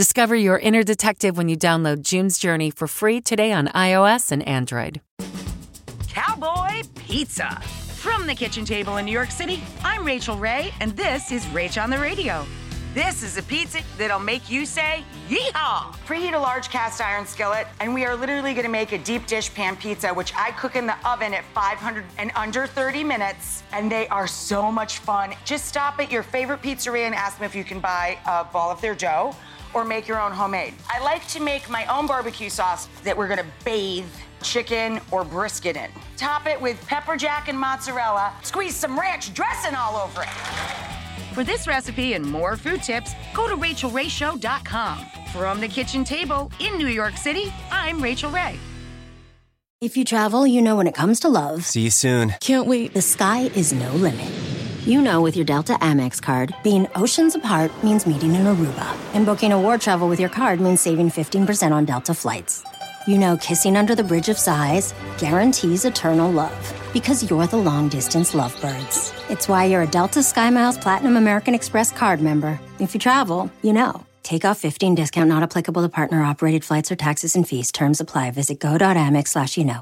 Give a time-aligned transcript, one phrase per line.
[0.00, 4.42] Discover your inner detective when you download June's Journey for free today on iOS and
[4.48, 5.02] Android.
[6.08, 7.60] Cowboy Pizza.
[7.98, 11.78] From the kitchen table in New York City, I'm Rachael Ray, and this is Rach
[11.78, 12.46] on the Radio.
[12.94, 15.94] This is a pizza that'll make you say, yeehaw!
[16.06, 19.52] Preheat a large cast iron skillet, and we are literally gonna make a deep dish
[19.52, 23.92] pan pizza, which I cook in the oven at 500 and under 30 minutes, and
[23.92, 25.34] they are so much fun.
[25.44, 28.70] Just stop at your favorite pizzeria and ask them if you can buy a ball
[28.70, 29.36] of their dough
[29.74, 30.74] or make your own homemade.
[30.88, 34.06] I like to make my own barbecue sauce that we're gonna bathe
[34.42, 35.90] chicken or brisket in.
[36.16, 38.32] Top it with pepper jack and mozzarella.
[38.42, 40.28] Squeeze some ranch dressing all over it.
[41.34, 45.06] For this recipe and more food tips, go to rachaelrayshow.com.
[45.32, 48.58] From the kitchen table in New York City, I'm Rachael Ray.
[49.80, 52.34] If you travel, you know when it comes to love, See you soon.
[52.40, 52.92] Can't wait.
[52.92, 54.30] the sky is no limit.
[54.90, 59.24] You know with your Delta Amex card, being oceans apart means meeting in Aruba, and
[59.24, 62.64] booking a war travel with your card means saving 15% on Delta flights.
[63.06, 67.88] You know kissing under the bridge of sighs guarantees eternal love because you're the long
[67.88, 69.12] distance lovebirds.
[69.30, 72.58] It's why you're a Delta SkyMiles Platinum American Express card member.
[72.80, 74.04] If you travel, you know.
[74.24, 77.70] Take off 15 discount not applicable to partner operated flights or taxes and fees.
[77.70, 78.32] Terms apply.
[78.32, 79.78] Visit go.amex slash you know.